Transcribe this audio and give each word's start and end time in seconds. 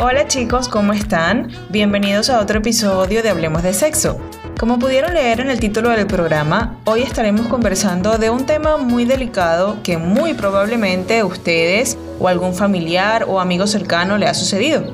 Hola 0.00 0.28
chicos, 0.28 0.68
¿cómo 0.68 0.92
están? 0.92 1.50
Bienvenidos 1.70 2.30
a 2.30 2.38
otro 2.38 2.60
episodio 2.60 3.20
de 3.20 3.30
Hablemos 3.30 3.64
de 3.64 3.74
Sexo. 3.74 4.16
Como 4.56 4.78
pudieron 4.78 5.12
leer 5.12 5.40
en 5.40 5.50
el 5.50 5.58
título 5.58 5.90
del 5.90 6.06
programa, 6.06 6.78
hoy 6.84 7.02
estaremos 7.02 7.48
conversando 7.48 8.16
de 8.16 8.30
un 8.30 8.46
tema 8.46 8.76
muy 8.76 9.04
delicado 9.04 9.78
que 9.82 9.98
muy 9.98 10.34
probablemente 10.34 11.24
ustedes 11.24 11.98
o 12.20 12.28
algún 12.28 12.54
familiar 12.54 13.24
o 13.26 13.40
amigo 13.40 13.66
cercano 13.66 14.18
le 14.18 14.28
ha 14.28 14.34
sucedido. 14.34 14.84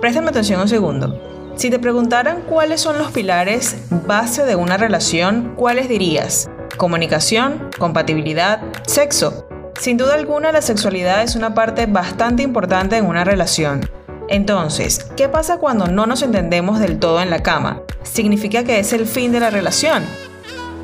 Presten 0.00 0.26
atención 0.26 0.62
un 0.62 0.68
segundo. 0.68 1.20
Si 1.56 1.68
te 1.68 1.78
preguntaran 1.78 2.40
cuáles 2.48 2.80
son 2.80 2.96
los 2.96 3.12
pilares 3.12 3.76
base 4.06 4.46
de 4.46 4.56
una 4.56 4.78
relación, 4.78 5.52
¿cuáles 5.56 5.90
dirías? 5.90 6.48
Comunicación, 6.78 7.68
compatibilidad, 7.78 8.62
sexo. 8.86 9.46
Sin 9.78 9.98
duda 9.98 10.14
alguna 10.14 10.52
la 10.52 10.62
sexualidad 10.62 11.22
es 11.22 11.36
una 11.36 11.52
parte 11.52 11.84
bastante 11.84 12.42
importante 12.42 12.96
en 12.96 13.04
una 13.04 13.24
relación 13.24 13.82
entonces, 14.32 15.04
¿qué 15.14 15.28
pasa 15.28 15.58
cuando 15.58 15.88
no 15.88 16.06
nos 16.06 16.22
entendemos 16.22 16.80
del 16.80 16.98
todo 16.98 17.20
en 17.20 17.28
la 17.28 17.42
cama? 17.42 17.82
¿Significa 18.02 18.64
que 18.64 18.78
es 18.78 18.94
el 18.94 19.06
fin 19.06 19.30
de 19.30 19.40
la 19.40 19.50
relación? 19.50 20.02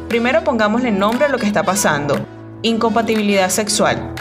Primero 0.06 0.44
pongámosle 0.44 0.92
nombre 0.92 1.24
a 1.24 1.28
lo 1.30 1.38
que 1.38 1.46
está 1.46 1.62
pasando. 1.62 2.18
Incompatibilidad 2.60 3.48
sexual. 3.48 4.14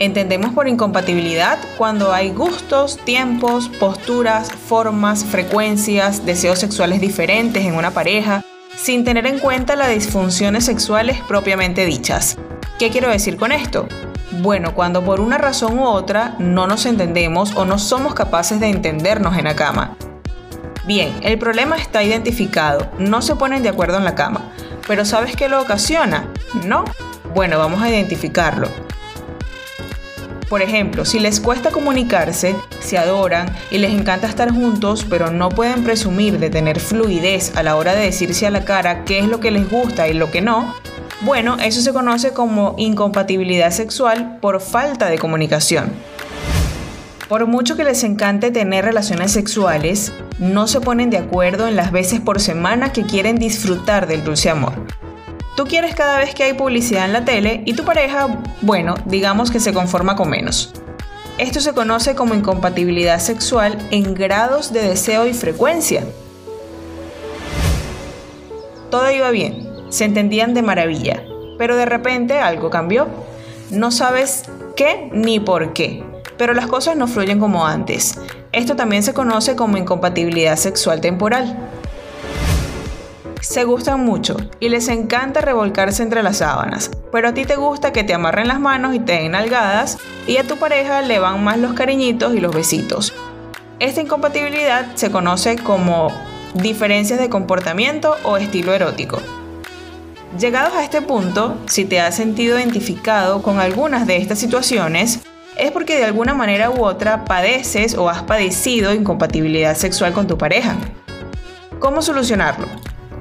Entendemos 0.00 0.52
por 0.52 0.66
incompatibilidad 0.66 1.60
cuando 1.78 2.12
hay 2.12 2.30
gustos, 2.30 2.98
tiempos, 3.04 3.68
posturas, 3.68 4.50
formas, 4.50 5.24
frecuencias, 5.24 6.26
deseos 6.26 6.58
sexuales 6.58 7.00
diferentes 7.00 7.64
en 7.64 7.76
una 7.76 7.92
pareja, 7.92 8.42
sin 8.76 9.04
tener 9.04 9.26
en 9.26 9.38
cuenta 9.38 9.76
las 9.76 9.90
disfunciones 9.90 10.64
sexuales 10.64 11.20
propiamente 11.28 11.86
dichas. 11.86 12.36
¿Qué 12.80 12.90
quiero 12.90 13.10
decir 13.10 13.36
con 13.36 13.52
esto? 13.52 13.86
Bueno, 14.32 14.74
cuando 14.74 15.04
por 15.04 15.20
una 15.20 15.38
razón 15.38 15.78
u 15.80 15.84
otra 15.84 16.36
no 16.38 16.68
nos 16.68 16.86
entendemos 16.86 17.56
o 17.56 17.64
no 17.64 17.78
somos 17.78 18.14
capaces 18.14 18.60
de 18.60 18.68
entendernos 18.68 19.36
en 19.36 19.44
la 19.44 19.56
cama. 19.56 19.96
Bien, 20.86 21.12
el 21.22 21.36
problema 21.36 21.76
está 21.76 22.02
identificado, 22.04 22.88
no 22.98 23.22
se 23.22 23.34
ponen 23.34 23.62
de 23.62 23.68
acuerdo 23.68 23.98
en 23.98 24.04
la 24.04 24.14
cama, 24.14 24.52
pero 24.86 25.04
¿sabes 25.04 25.34
qué 25.34 25.48
lo 25.48 25.60
ocasiona? 25.60 26.28
¿No? 26.64 26.84
Bueno, 27.34 27.58
vamos 27.58 27.82
a 27.82 27.90
identificarlo. 27.90 28.68
Por 30.48 30.62
ejemplo, 30.62 31.04
si 31.04 31.20
les 31.20 31.38
cuesta 31.40 31.70
comunicarse, 31.70 32.56
se 32.80 32.98
adoran 32.98 33.54
y 33.70 33.78
les 33.78 33.92
encanta 33.92 34.26
estar 34.26 34.52
juntos, 34.52 35.06
pero 35.08 35.30
no 35.30 35.48
pueden 35.48 35.84
presumir 35.84 36.38
de 36.38 36.50
tener 36.50 36.80
fluidez 36.80 37.56
a 37.56 37.62
la 37.62 37.76
hora 37.76 37.94
de 37.94 38.06
decirse 38.06 38.46
a 38.46 38.50
la 38.50 38.64
cara 38.64 39.04
qué 39.04 39.20
es 39.20 39.28
lo 39.28 39.38
que 39.38 39.52
les 39.52 39.70
gusta 39.70 40.08
y 40.08 40.12
lo 40.12 40.30
que 40.32 40.40
no, 40.40 40.74
bueno, 41.22 41.56
eso 41.62 41.82
se 41.82 41.92
conoce 41.92 42.32
como 42.32 42.74
incompatibilidad 42.78 43.70
sexual 43.70 44.38
por 44.40 44.60
falta 44.60 45.10
de 45.10 45.18
comunicación. 45.18 45.92
Por 47.28 47.46
mucho 47.46 47.76
que 47.76 47.84
les 47.84 48.02
encante 48.04 48.50
tener 48.50 48.86
relaciones 48.86 49.30
sexuales, 49.30 50.12
no 50.38 50.66
se 50.66 50.80
ponen 50.80 51.10
de 51.10 51.18
acuerdo 51.18 51.68
en 51.68 51.76
las 51.76 51.92
veces 51.92 52.20
por 52.20 52.40
semana 52.40 52.92
que 52.92 53.04
quieren 53.04 53.36
disfrutar 53.36 54.06
del 54.06 54.24
dulce 54.24 54.50
amor. 54.50 54.72
Tú 55.56 55.64
quieres 55.66 55.94
cada 55.94 56.18
vez 56.18 56.34
que 56.34 56.44
hay 56.44 56.54
publicidad 56.54 57.04
en 57.04 57.12
la 57.12 57.24
tele 57.26 57.62
y 57.66 57.74
tu 57.74 57.84
pareja, 57.84 58.42
bueno, 58.62 58.94
digamos 59.04 59.50
que 59.50 59.60
se 59.60 59.74
conforma 59.74 60.16
con 60.16 60.30
menos. 60.30 60.72
Esto 61.36 61.60
se 61.60 61.74
conoce 61.74 62.14
como 62.14 62.34
incompatibilidad 62.34 63.20
sexual 63.20 63.78
en 63.90 64.14
grados 64.14 64.72
de 64.72 64.82
deseo 64.82 65.26
y 65.26 65.34
frecuencia. 65.34 66.02
Todo 68.90 69.10
iba 69.10 69.30
bien, 69.30 69.69
se 69.90 70.06
entendían 70.06 70.54
de 70.54 70.62
maravilla, 70.62 71.22
pero 71.58 71.76
de 71.76 71.84
repente 71.84 72.38
algo 72.38 72.70
cambió. 72.70 73.06
No 73.70 73.90
sabes 73.90 74.44
qué 74.76 75.10
ni 75.12 75.38
por 75.38 75.74
qué, 75.74 76.02
pero 76.38 76.54
las 76.54 76.66
cosas 76.66 76.96
no 76.96 77.06
fluyen 77.06 77.38
como 77.38 77.66
antes. 77.66 78.18
Esto 78.52 78.74
también 78.74 79.02
se 79.02 79.12
conoce 79.14 79.54
como 79.54 79.76
incompatibilidad 79.76 80.56
sexual 80.56 81.00
temporal. 81.00 81.68
Se 83.40 83.64
gustan 83.64 84.04
mucho 84.04 84.36
y 84.58 84.68
les 84.68 84.88
encanta 84.88 85.40
revolcarse 85.40 86.02
entre 86.02 86.22
las 86.22 86.38
sábanas, 86.38 86.90
pero 87.10 87.28
a 87.28 87.34
ti 87.34 87.44
te 87.44 87.56
gusta 87.56 87.92
que 87.92 88.04
te 88.04 88.14
amarren 88.14 88.48
las 88.48 88.60
manos 88.60 88.94
y 88.94 89.00
te 89.00 89.12
den 89.12 89.34
algadas 89.34 89.98
y 90.26 90.36
a 90.36 90.46
tu 90.46 90.56
pareja 90.56 91.02
le 91.02 91.18
van 91.18 91.42
más 91.42 91.58
los 91.58 91.72
cariñitos 91.72 92.34
y 92.34 92.40
los 92.40 92.54
besitos. 92.54 93.14
Esta 93.78 94.02
incompatibilidad 94.02 94.94
se 94.94 95.10
conoce 95.10 95.56
como 95.56 96.08
diferencias 96.54 97.18
de 97.18 97.30
comportamiento 97.30 98.16
o 98.24 98.36
estilo 98.36 98.74
erótico. 98.74 99.18
Llegados 100.38 100.74
a 100.74 100.84
este 100.84 101.02
punto, 101.02 101.58
si 101.66 101.84
te 101.84 102.00
has 102.00 102.14
sentido 102.14 102.56
identificado 102.56 103.42
con 103.42 103.58
algunas 103.58 104.06
de 104.06 104.16
estas 104.16 104.38
situaciones, 104.38 105.20
es 105.56 105.72
porque 105.72 105.96
de 105.96 106.04
alguna 106.04 106.34
manera 106.34 106.70
u 106.70 106.84
otra 106.84 107.24
padeces 107.24 107.96
o 107.96 108.08
has 108.08 108.22
padecido 108.22 108.94
incompatibilidad 108.94 109.76
sexual 109.76 110.12
con 110.12 110.28
tu 110.28 110.38
pareja. 110.38 110.76
¿Cómo 111.80 112.00
solucionarlo? 112.00 112.68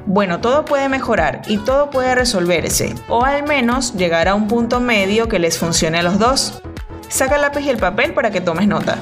Bueno, 0.06 0.40
todo 0.40 0.66
puede 0.66 0.88
mejorar 0.88 1.42
y 1.48 1.58
todo 1.58 1.90
puede 1.90 2.14
resolverse, 2.14 2.94
o 3.08 3.26
al 3.26 3.44
menos 3.44 3.96
llegar 3.96 4.28
a 4.28 4.36
un 4.36 4.48
punto 4.48 4.80
medio 4.80 5.28
que 5.28 5.40
les 5.40 5.58
funcione 5.58 5.98
a 5.98 6.04
los 6.04 6.20
dos. 6.20 6.62
Saca 7.08 7.36
el 7.36 7.42
lápiz 7.42 7.62
y 7.62 7.70
el 7.70 7.78
papel 7.78 8.14
para 8.14 8.30
que 8.30 8.40
tomes 8.40 8.68
nota. 8.68 8.98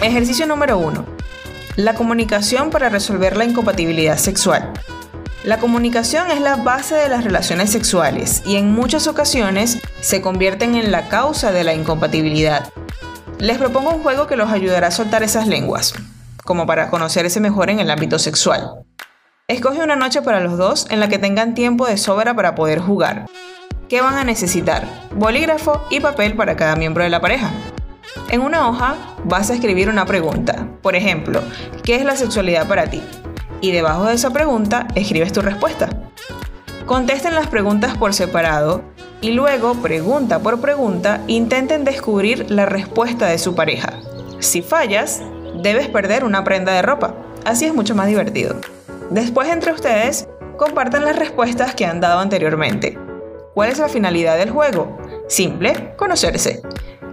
Ejercicio 0.00 0.46
número 0.46 0.78
1. 0.78 1.04
La 1.74 1.94
comunicación 1.94 2.70
para 2.70 2.88
resolver 2.88 3.36
la 3.36 3.44
incompatibilidad 3.44 4.16
sexual. 4.16 4.72
La 5.44 5.58
comunicación 5.58 6.30
es 6.30 6.40
la 6.40 6.56
base 6.56 6.94
de 6.94 7.10
las 7.10 7.22
relaciones 7.22 7.70
sexuales 7.70 8.42
y 8.46 8.56
en 8.56 8.72
muchas 8.72 9.06
ocasiones 9.06 9.78
se 10.00 10.22
convierten 10.22 10.74
en 10.74 10.90
la 10.90 11.10
causa 11.10 11.52
de 11.52 11.64
la 11.64 11.74
incompatibilidad. 11.74 12.72
Les 13.38 13.58
propongo 13.58 13.90
un 13.90 14.02
juego 14.02 14.26
que 14.26 14.36
los 14.36 14.50
ayudará 14.50 14.86
a 14.86 14.90
soltar 14.90 15.22
esas 15.22 15.46
lenguas, 15.46 15.92
como 16.44 16.66
para 16.66 16.88
conocerse 16.88 17.40
mejor 17.40 17.68
en 17.68 17.78
el 17.78 17.90
ámbito 17.90 18.18
sexual. 18.18 18.86
Escoge 19.46 19.82
una 19.82 19.96
noche 19.96 20.22
para 20.22 20.40
los 20.40 20.56
dos 20.56 20.86
en 20.88 20.98
la 20.98 21.10
que 21.10 21.18
tengan 21.18 21.52
tiempo 21.52 21.86
de 21.86 21.98
sobra 21.98 22.32
para 22.32 22.54
poder 22.54 22.80
jugar. 22.80 23.26
¿Qué 23.90 24.00
van 24.00 24.14
a 24.14 24.24
necesitar? 24.24 24.88
Bolígrafo 25.14 25.84
y 25.90 26.00
papel 26.00 26.36
para 26.36 26.56
cada 26.56 26.74
miembro 26.74 27.04
de 27.04 27.10
la 27.10 27.20
pareja. 27.20 27.50
En 28.30 28.40
una 28.40 28.66
hoja 28.66 28.94
vas 29.24 29.50
a 29.50 29.54
escribir 29.54 29.90
una 29.90 30.06
pregunta. 30.06 30.66
Por 30.80 30.96
ejemplo, 30.96 31.42
¿qué 31.82 31.96
es 31.96 32.04
la 32.06 32.16
sexualidad 32.16 32.66
para 32.66 32.86
ti? 32.86 33.02
Y 33.64 33.72
debajo 33.72 34.04
de 34.04 34.14
esa 34.14 34.28
pregunta 34.30 34.86
escribes 34.94 35.32
tu 35.32 35.40
respuesta. 35.40 35.88
Contesten 36.84 37.34
las 37.34 37.46
preguntas 37.46 37.96
por 37.96 38.12
separado 38.12 38.82
y 39.22 39.30
luego, 39.30 39.72
pregunta 39.76 40.40
por 40.40 40.60
pregunta, 40.60 41.22
intenten 41.28 41.82
descubrir 41.82 42.50
la 42.50 42.66
respuesta 42.66 43.26
de 43.26 43.38
su 43.38 43.54
pareja. 43.54 43.94
Si 44.38 44.60
fallas, 44.60 45.22
debes 45.62 45.88
perder 45.88 46.24
una 46.24 46.44
prenda 46.44 46.74
de 46.74 46.82
ropa. 46.82 47.14
Así 47.46 47.64
es 47.64 47.74
mucho 47.74 47.94
más 47.94 48.06
divertido. 48.06 48.56
Después, 49.08 49.48
entre 49.48 49.72
ustedes, 49.72 50.28
compartan 50.58 51.06
las 51.06 51.16
respuestas 51.16 51.74
que 51.74 51.86
han 51.86 52.02
dado 52.02 52.20
anteriormente. 52.20 52.98
¿Cuál 53.54 53.70
es 53.70 53.78
la 53.78 53.88
finalidad 53.88 54.36
del 54.36 54.50
juego? 54.50 54.98
Simple, 55.26 55.94
conocerse. 55.96 56.60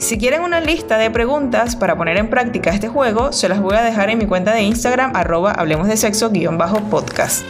Si 0.02 0.18
quieren 0.18 0.42
una 0.42 0.60
lista 0.60 0.98
de 0.98 1.12
preguntas 1.12 1.76
para 1.76 1.96
poner 1.96 2.18
en 2.18 2.28
práctica 2.28 2.72
este 2.72 2.88
juego, 2.88 3.32
se 3.32 3.48
las 3.48 3.62
voy 3.62 3.76
a 3.76 3.84
dejar 3.84 4.10
en 4.10 4.18
mi 4.18 4.26
cuenta 4.26 4.52
de 4.52 4.64
Instagram 4.64 5.16
arroba 5.16 5.52
hablemos 5.52 5.88
de 5.88 5.96
sexo-podcast. 5.96 7.44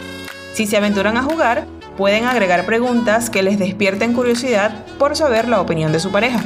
Si 0.52 0.66
se 0.66 0.76
aventuran 0.76 1.16
a 1.16 1.22
jugar, 1.22 1.66
pueden 1.96 2.26
agregar 2.26 2.66
preguntas 2.66 3.30
que 3.30 3.42
les 3.42 3.58
despierten 3.58 4.12
curiosidad 4.12 4.84
por 4.98 5.16
saber 5.16 5.48
la 5.48 5.62
opinión 5.62 5.92
de 5.92 6.00
su 6.00 6.12
pareja. 6.12 6.44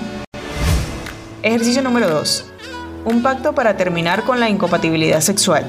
Ejercicio 1.42 1.82
número 1.82 2.08
2. 2.08 2.52
Un 3.04 3.22
pacto 3.24 3.52
para 3.56 3.76
terminar 3.76 4.22
con 4.22 4.38
la 4.38 4.48
incompatibilidad 4.48 5.20
sexual. 5.20 5.64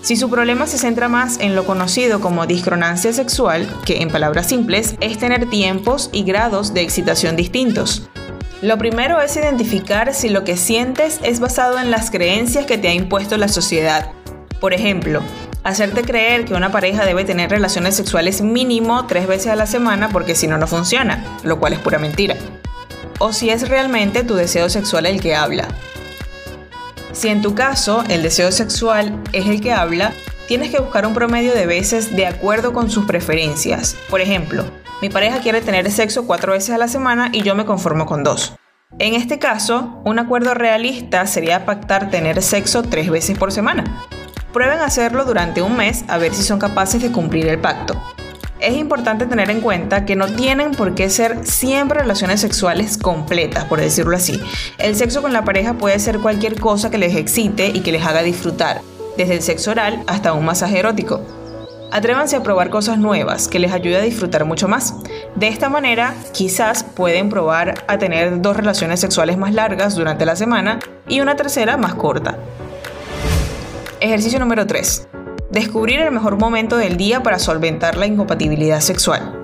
Si 0.00 0.16
su 0.16 0.30
problema 0.30 0.66
se 0.66 0.78
centra 0.78 1.10
más 1.10 1.38
en 1.40 1.54
lo 1.54 1.66
conocido 1.66 2.22
como 2.22 2.46
discronancia 2.46 3.12
sexual, 3.12 3.68
que 3.84 4.00
en 4.00 4.08
palabras 4.08 4.46
simples 4.46 4.96
es 5.00 5.18
tener 5.18 5.50
tiempos 5.50 6.08
y 6.10 6.22
grados 6.22 6.72
de 6.72 6.80
excitación 6.80 7.36
distintos, 7.36 8.08
lo 8.60 8.76
primero 8.76 9.20
es 9.20 9.36
identificar 9.36 10.14
si 10.14 10.28
lo 10.28 10.42
que 10.42 10.56
sientes 10.56 11.20
es 11.22 11.38
basado 11.38 11.78
en 11.78 11.90
las 11.92 12.10
creencias 12.10 12.66
que 12.66 12.76
te 12.76 12.88
ha 12.88 12.94
impuesto 12.94 13.36
la 13.36 13.46
sociedad. 13.46 14.10
Por 14.60 14.74
ejemplo, 14.74 15.22
hacerte 15.62 16.02
creer 16.02 16.44
que 16.44 16.54
una 16.54 16.72
pareja 16.72 17.04
debe 17.04 17.24
tener 17.24 17.50
relaciones 17.50 17.94
sexuales 17.94 18.42
mínimo 18.42 19.06
tres 19.06 19.28
veces 19.28 19.52
a 19.52 19.56
la 19.56 19.66
semana 19.66 20.08
porque 20.08 20.34
si 20.34 20.48
no 20.48 20.58
no 20.58 20.66
funciona, 20.66 21.24
lo 21.44 21.60
cual 21.60 21.74
es 21.74 21.78
pura 21.78 22.00
mentira. 22.00 22.34
O 23.20 23.32
si 23.32 23.50
es 23.50 23.68
realmente 23.68 24.24
tu 24.24 24.34
deseo 24.34 24.68
sexual 24.68 25.06
el 25.06 25.20
que 25.20 25.36
habla. 25.36 25.68
Si 27.12 27.28
en 27.28 27.42
tu 27.42 27.54
caso 27.54 28.02
el 28.08 28.22
deseo 28.22 28.50
sexual 28.50 29.22
es 29.32 29.46
el 29.46 29.60
que 29.60 29.72
habla, 29.72 30.12
tienes 30.48 30.70
que 30.70 30.80
buscar 30.80 31.06
un 31.06 31.14
promedio 31.14 31.54
de 31.54 31.66
veces 31.66 32.16
de 32.16 32.26
acuerdo 32.26 32.72
con 32.72 32.90
sus 32.90 33.06
preferencias. 33.06 33.94
Por 34.10 34.20
ejemplo, 34.20 34.64
mi 35.00 35.08
pareja 35.08 35.38
quiere 35.38 35.60
tener 35.60 35.90
sexo 35.92 36.26
cuatro 36.26 36.52
veces 36.52 36.70
a 36.70 36.78
la 36.78 36.88
semana 36.88 37.30
y 37.32 37.42
yo 37.42 37.54
me 37.54 37.64
conformo 37.64 38.04
con 38.04 38.24
dos. 38.24 38.54
En 38.98 39.14
este 39.14 39.38
caso, 39.38 40.00
un 40.04 40.18
acuerdo 40.18 40.54
realista 40.54 41.26
sería 41.26 41.64
pactar 41.64 42.10
tener 42.10 42.42
sexo 42.42 42.82
tres 42.82 43.08
veces 43.08 43.38
por 43.38 43.52
semana. 43.52 43.84
Prueben 44.52 44.80
hacerlo 44.80 45.24
durante 45.24 45.62
un 45.62 45.76
mes 45.76 46.04
a 46.08 46.18
ver 46.18 46.34
si 46.34 46.42
son 46.42 46.58
capaces 46.58 47.00
de 47.00 47.12
cumplir 47.12 47.46
el 47.46 47.60
pacto. 47.60 47.94
Es 48.58 48.76
importante 48.76 49.26
tener 49.26 49.50
en 49.50 49.60
cuenta 49.60 50.04
que 50.04 50.16
no 50.16 50.26
tienen 50.26 50.72
por 50.72 50.96
qué 50.96 51.10
ser 51.10 51.46
siempre 51.46 52.00
relaciones 52.00 52.40
sexuales 52.40 52.98
completas, 52.98 53.66
por 53.66 53.80
decirlo 53.80 54.16
así. 54.16 54.40
El 54.78 54.96
sexo 54.96 55.22
con 55.22 55.32
la 55.32 55.44
pareja 55.44 55.74
puede 55.74 56.00
ser 56.00 56.18
cualquier 56.18 56.58
cosa 56.58 56.90
que 56.90 56.98
les 56.98 57.14
excite 57.14 57.68
y 57.68 57.82
que 57.82 57.92
les 57.92 58.04
haga 58.04 58.22
disfrutar, 58.22 58.80
desde 59.16 59.34
el 59.34 59.42
sexo 59.42 59.70
oral 59.70 60.02
hasta 60.08 60.32
un 60.32 60.44
masaje 60.44 60.80
erótico. 60.80 61.24
Atrévanse 61.90 62.36
a 62.36 62.42
probar 62.42 62.68
cosas 62.68 62.98
nuevas 62.98 63.48
que 63.48 63.58
les 63.58 63.72
ayude 63.72 63.96
a 63.96 64.02
disfrutar 64.02 64.44
mucho 64.44 64.68
más. 64.68 64.94
De 65.36 65.48
esta 65.48 65.70
manera, 65.70 66.14
quizás 66.32 66.84
pueden 66.84 67.30
probar 67.30 67.84
a 67.88 67.96
tener 67.96 68.42
dos 68.42 68.56
relaciones 68.56 69.00
sexuales 69.00 69.38
más 69.38 69.54
largas 69.54 69.94
durante 69.94 70.26
la 70.26 70.36
semana 70.36 70.80
y 71.08 71.20
una 71.20 71.36
tercera 71.36 71.78
más 71.78 71.94
corta. 71.94 72.36
Ejercicio 74.00 74.38
número 74.38 74.66
3. 74.66 75.08
Descubrir 75.50 76.00
el 76.00 76.12
mejor 76.12 76.36
momento 76.36 76.76
del 76.76 76.98
día 76.98 77.22
para 77.22 77.38
solventar 77.38 77.96
la 77.96 78.06
incompatibilidad 78.06 78.80
sexual. 78.80 79.40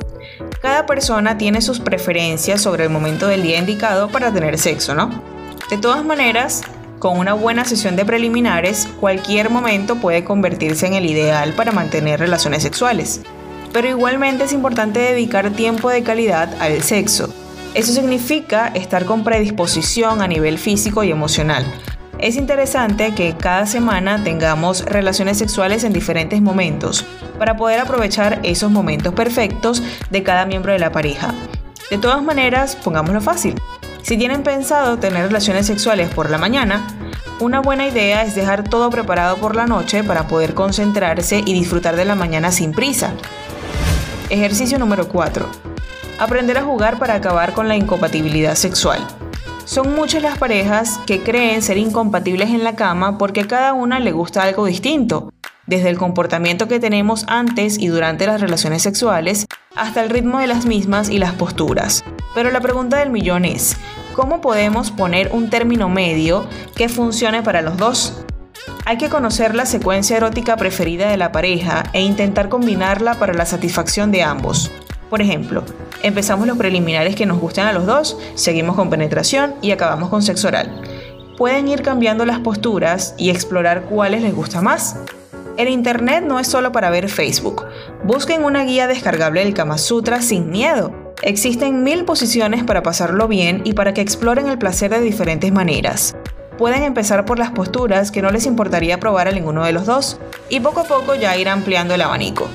Cada 0.60 0.84
persona 0.84 1.38
tiene 1.38 1.62
sus 1.62 1.80
preferencias 1.80 2.60
sobre 2.60 2.84
el 2.84 2.90
momento 2.90 3.26
del 3.26 3.42
día 3.42 3.58
indicado 3.58 4.08
para 4.08 4.32
tener 4.32 4.58
sexo, 4.58 4.94
¿no? 4.94 5.22
De 5.70 5.78
todas 5.78 6.04
maneras, 6.04 6.62
con 7.04 7.18
una 7.18 7.34
buena 7.34 7.66
sesión 7.66 7.96
de 7.96 8.06
preliminares, 8.06 8.88
cualquier 8.98 9.50
momento 9.50 9.96
puede 9.96 10.24
convertirse 10.24 10.86
en 10.86 10.94
el 10.94 11.04
ideal 11.04 11.52
para 11.52 11.70
mantener 11.70 12.18
relaciones 12.18 12.62
sexuales. 12.62 13.20
Pero 13.74 13.90
igualmente 13.90 14.44
es 14.44 14.54
importante 14.54 15.00
dedicar 15.00 15.50
tiempo 15.50 15.90
de 15.90 16.02
calidad 16.02 16.48
al 16.62 16.80
sexo. 16.82 17.28
Eso 17.74 17.92
significa 17.92 18.68
estar 18.68 19.04
con 19.04 19.22
predisposición 19.22 20.22
a 20.22 20.26
nivel 20.26 20.56
físico 20.56 21.04
y 21.04 21.10
emocional. 21.10 21.66
Es 22.18 22.36
interesante 22.36 23.14
que 23.14 23.36
cada 23.36 23.66
semana 23.66 24.24
tengamos 24.24 24.82
relaciones 24.86 25.36
sexuales 25.36 25.84
en 25.84 25.92
diferentes 25.92 26.40
momentos 26.40 27.04
para 27.38 27.58
poder 27.58 27.80
aprovechar 27.80 28.40
esos 28.44 28.70
momentos 28.70 29.12
perfectos 29.12 29.82
de 30.08 30.22
cada 30.22 30.46
miembro 30.46 30.72
de 30.72 30.78
la 30.78 30.90
pareja. 30.90 31.34
De 31.90 31.98
todas 31.98 32.22
maneras, 32.22 32.76
pongámoslo 32.82 33.20
fácil. 33.20 33.56
Si 34.04 34.18
tienen 34.18 34.42
pensado 34.42 34.98
tener 34.98 35.28
relaciones 35.28 35.66
sexuales 35.66 36.10
por 36.10 36.28
la 36.28 36.36
mañana, 36.36 36.86
una 37.40 37.60
buena 37.60 37.86
idea 37.86 38.22
es 38.22 38.34
dejar 38.34 38.62
todo 38.62 38.90
preparado 38.90 39.38
por 39.38 39.56
la 39.56 39.66
noche 39.66 40.04
para 40.04 40.28
poder 40.28 40.52
concentrarse 40.52 41.40
y 41.42 41.54
disfrutar 41.54 41.96
de 41.96 42.04
la 42.04 42.14
mañana 42.14 42.52
sin 42.52 42.72
prisa. 42.72 43.14
Ejercicio 44.28 44.78
número 44.78 45.08
4. 45.08 45.48
Aprender 46.18 46.58
a 46.58 46.64
jugar 46.64 46.98
para 46.98 47.14
acabar 47.14 47.54
con 47.54 47.66
la 47.66 47.76
incompatibilidad 47.76 48.56
sexual. 48.56 49.00
Son 49.64 49.94
muchas 49.94 50.22
las 50.22 50.36
parejas 50.36 51.00
que 51.06 51.22
creen 51.22 51.62
ser 51.62 51.78
incompatibles 51.78 52.50
en 52.50 52.62
la 52.62 52.76
cama 52.76 53.16
porque 53.16 53.46
cada 53.46 53.72
una 53.72 54.00
le 54.00 54.12
gusta 54.12 54.42
algo 54.42 54.66
distinto, 54.66 55.32
desde 55.66 55.88
el 55.88 55.96
comportamiento 55.96 56.68
que 56.68 56.78
tenemos 56.78 57.24
antes 57.26 57.78
y 57.78 57.86
durante 57.86 58.26
las 58.26 58.42
relaciones 58.42 58.82
sexuales 58.82 59.46
hasta 59.74 60.02
el 60.02 60.10
ritmo 60.10 60.40
de 60.40 60.46
las 60.46 60.66
mismas 60.66 61.08
y 61.08 61.18
las 61.18 61.32
posturas. 61.32 62.04
Pero 62.34 62.50
la 62.50 62.60
pregunta 62.60 62.98
del 62.98 63.10
millón 63.10 63.44
es, 63.44 63.76
¿cómo 64.14 64.40
podemos 64.40 64.90
poner 64.90 65.30
un 65.32 65.50
término 65.50 65.88
medio 65.88 66.46
que 66.74 66.88
funcione 66.88 67.42
para 67.42 67.60
los 67.60 67.76
dos? 67.76 68.24
Hay 68.86 68.96
que 68.96 69.10
conocer 69.10 69.54
la 69.54 69.66
secuencia 69.66 70.16
erótica 70.16 70.56
preferida 70.56 71.10
de 71.10 71.16
la 71.16 71.32
pareja 71.32 71.84
e 71.92 72.00
intentar 72.00 72.48
combinarla 72.48 73.14
para 73.14 73.34
la 73.34 73.44
satisfacción 73.44 74.10
de 74.10 74.22
ambos. 74.22 74.70
Por 75.10 75.20
ejemplo, 75.20 75.64
empezamos 76.02 76.46
los 76.46 76.56
preliminares 76.56 77.14
que 77.14 77.26
nos 77.26 77.38
gustan 77.38 77.66
a 77.66 77.72
los 77.72 77.86
dos, 77.86 78.16
seguimos 78.34 78.76
con 78.76 78.90
penetración 78.90 79.54
y 79.60 79.72
acabamos 79.72 80.08
con 80.08 80.22
sexo 80.22 80.48
oral. 80.48 80.70
Pueden 81.36 81.68
ir 81.68 81.82
cambiando 81.82 82.24
las 82.24 82.38
posturas 82.38 83.14
y 83.18 83.30
explorar 83.30 83.82
cuáles 83.82 84.22
les 84.22 84.34
gusta 84.34 84.62
más. 84.62 84.96
El 85.56 85.68
Internet 85.68 86.24
no 86.26 86.38
es 86.38 86.46
solo 86.46 86.72
para 86.72 86.90
ver 86.90 87.08
Facebook. 87.08 87.64
Busquen 88.04 88.44
una 88.44 88.64
guía 88.64 88.86
descargable 88.86 89.44
del 89.44 89.54
Kama 89.54 89.78
Sutra 89.78 90.22
sin 90.22 90.50
miedo 90.50 91.03
Existen 91.26 91.82
mil 91.84 92.04
posiciones 92.04 92.64
para 92.64 92.82
pasarlo 92.82 93.28
bien 93.28 93.62
y 93.64 93.72
para 93.72 93.94
que 93.94 94.02
exploren 94.02 94.46
el 94.46 94.58
placer 94.58 94.90
de 94.90 95.00
diferentes 95.00 95.50
maneras. 95.50 96.14
Pueden 96.58 96.82
empezar 96.82 97.24
por 97.24 97.38
las 97.38 97.50
posturas 97.50 98.10
que 98.10 98.20
no 98.20 98.30
les 98.30 98.44
importaría 98.44 99.00
probar 99.00 99.28
a 99.28 99.32
ninguno 99.32 99.64
de 99.64 99.72
los 99.72 99.86
dos 99.86 100.20
y 100.50 100.60
poco 100.60 100.80
a 100.80 100.84
poco 100.84 101.14
ya 101.14 101.34
ir 101.38 101.48
ampliando 101.48 101.94
el 101.94 102.02
abanico. 102.02 102.46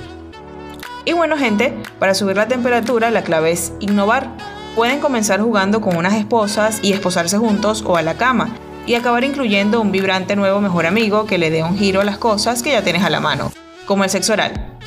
Y 1.04 1.14
bueno 1.14 1.36
gente, 1.36 1.74
para 1.98 2.14
subir 2.14 2.38
la 2.38 2.48
temperatura 2.48 3.10
la 3.10 3.24
clave 3.24 3.54
es 3.54 3.74
innovar. 3.80 4.30
Pueden 4.76 5.00
comenzar 5.00 5.42
jugando 5.42 5.82
con 5.82 5.98
unas 5.98 6.14
esposas 6.14 6.78
y 6.84 6.94
esposarse 6.94 7.40
juntos 7.40 7.84
o 7.88 7.98
a 7.98 8.04
la 8.04 8.18
cama 8.18 8.56
y 8.86 8.94
acabar 8.94 9.24
incluyendo 9.24 9.82
un 9.82 9.92
vibrante 9.92 10.36
nuevo 10.36 10.62
mejor 10.62 10.86
amigo 10.86 11.26
que 11.26 11.40
le 11.40 11.50
dé 11.50 11.64
un 11.64 11.76
giro 11.76 12.02
a 12.02 12.06
las 12.06 12.20
cosas 12.20 12.62
que 12.62 12.74
ya 12.74 12.84
tienes 12.84 13.04
a 13.04 13.10
la 13.10 13.20
mano, 13.20 13.52
como 13.88 14.04
el 14.04 14.12
sexo 14.12 14.34
oral. 14.34 14.78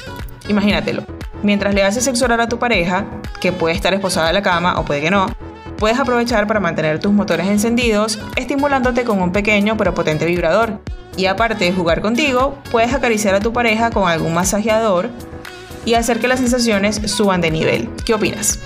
Imagínatelo, 0.46 1.02
mientras 1.42 1.74
le 1.74 1.82
haces 1.82 2.04
sexo 2.04 2.26
oral 2.26 2.42
a 2.42 2.48
tu 2.48 2.60
pareja, 2.60 3.06
que 3.42 3.50
puede 3.52 3.74
estar 3.74 3.92
esposada 3.92 4.28
a 4.28 4.32
la 4.32 4.40
cama 4.40 4.78
o 4.78 4.84
puede 4.84 5.00
que 5.00 5.10
no, 5.10 5.26
puedes 5.76 5.98
aprovechar 5.98 6.46
para 6.46 6.60
mantener 6.60 7.00
tus 7.00 7.12
motores 7.12 7.48
encendidos, 7.48 8.20
estimulándote 8.36 9.02
con 9.02 9.20
un 9.20 9.32
pequeño 9.32 9.76
pero 9.76 9.94
potente 9.94 10.26
vibrador. 10.26 10.78
Y 11.16 11.26
aparte 11.26 11.64
de 11.64 11.72
jugar 11.72 12.00
contigo, 12.02 12.56
puedes 12.70 12.94
acariciar 12.94 13.34
a 13.34 13.40
tu 13.40 13.52
pareja 13.52 13.90
con 13.90 14.08
algún 14.08 14.32
masajeador 14.32 15.10
y 15.84 15.94
hacer 15.94 16.20
que 16.20 16.28
las 16.28 16.38
sensaciones 16.38 17.00
suban 17.06 17.40
de 17.40 17.50
nivel. 17.50 17.88
¿Qué 18.06 18.14
opinas? 18.14 18.60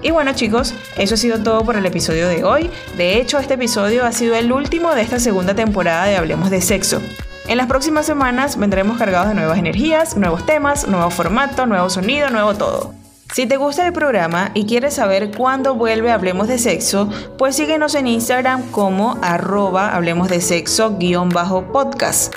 Y 0.00 0.12
bueno 0.12 0.32
chicos, 0.32 0.74
eso 0.96 1.14
ha 1.14 1.18
sido 1.18 1.42
todo 1.42 1.64
por 1.64 1.74
el 1.74 1.84
episodio 1.84 2.28
de 2.28 2.44
hoy. 2.44 2.70
De 2.96 3.16
hecho, 3.20 3.40
este 3.40 3.54
episodio 3.54 4.06
ha 4.06 4.12
sido 4.12 4.36
el 4.36 4.52
último 4.52 4.94
de 4.94 5.02
esta 5.02 5.18
segunda 5.18 5.54
temporada 5.54 6.04
de 6.04 6.16
Hablemos 6.16 6.50
de 6.50 6.60
Sexo. 6.60 7.02
En 7.48 7.56
las 7.56 7.66
próximas 7.66 8.06
semanas 8.06 8.58
vendremos 8.58 8.96
cargados 8.96 9.30
de 9.30 9.34
nuevas 9.34 9.58
energías, 9.58 10.16
nuevos 10.16 10.46
temas, 10.46 10.86
nuevo 10.86 11.10
formato, 11.10 11.66
nuevo 11.66 11.90
sonido, 11.90 12.30
nuevo 12.30 12.54
todo. 12.54 12.94
Si 13.32 13.46
te 13.46 13.56
gusta 13.56 13.86
el 13.86 13.92
programa 13.92 14.50
y 14.54 14.64
quieres 14.64 14.94
saber 14.94 15.30
cuándo 15.36 15.74
vuelve 15.74 16.10
Hablemos 16.10 16.48
de 16.48 16.58
Sexo, 16.58 17.10
pues 17.36 17.56
síguenos 17.56 17.94
en 17.94 18.06
Instagram 18.06 18.70
como 18.70 19.18
arroba 19.22 19.94
hablemos 19.94 20.28
de 20.28 20.40
sexo-podcast. 20.40 22.34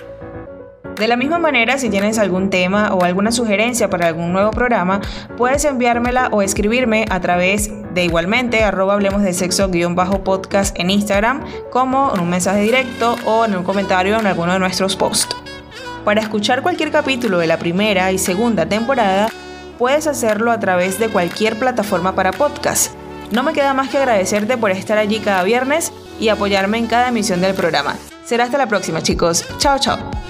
De 0.98 1.08
la 1.08 1.16
misma 1.16 1.40
manera, 1.40 1.78
si 1.80 1.90
tienes 1.90 2.20
algún 2.20 2.50
tema 2.50 2.94
o 2.94 3.04
alguna 3.04 3.32
sugerencia 3.32 3.90
para 3.90 4.08
algún 4.08 4.34
nuevo 4.34 4.52
programa, 4.52 5.00
puedes 5.38 5.66
enviármela 5.66 6.28
o 6.32 6.42
escribirme 6.42 7.06
a 7.10 7.22
través 7.22 7.72
de 7.94 8.04
igualmente 8.04 8.64
arroba 8.64 8.94
hablemos 8.94 9.24
de 9.24 9.34
sexo 9.34 9.72
podcast 10.24 10.78
en 10.78 10.92
Instagram, 10.92 11.44
como 11.72 12.12
en 12.14 12.20
un 12.20 12.30
mensaje 12.30 12.62
directo 12.62 13.16
o 13.26 13.46
en 13.46 13.56
un 13.56 13.64
comentario 13.64 14.20
en 14.20 14.28
alguno 14.28 14.54
de 14.54 14.60
nuestros 14.60 14.96
posts. 14.98 15.36
Para 16.04 16.22
escuchar 16.22 16.62
cualquier 16.62 16.92
capítulo 16.92 17.40
de 17.40 17.48
la 17.48 17.58
primera 17.58 18.12
y 18.12 18.18
segunda 18.18 18.68
temporada, 18.68 19.30
puedes 19.82 20.06
hacerlo 20.06 20.52
a 20.52 20.60
través 20.60 21.00
de 21.00 21.10
cualquier 21.10 21.58
plataforma 21.58 22.14
para 22.14 22.32
podcast. 22.32 22.94
No 23.32 23.42
me 23.42 23.52
queda 23.52 23.74
más 23.74 23.90
que 23.90 23.98
agradecerte 23.98 24.56
por 24.56 24.70
estar 24.70 25.00
allí 25.00 25.18
cada 25.18 25.42
viernes 25.42 25.92
y 26.20 26.30
apoyarme 26.30 26.78
en 26.78 26.86
cada 26.86 27.08
emisión 27.08 27.42
del 27.42 27.56
programa. 27.56 27.96
Será 28.24 28.44
hasta 28.44 28.60
la 28.60 28.68
próxima 28.68 29.02
chicos. 29.02 29.44
Chao, 29.58 29.80
chao. 29.80 30.21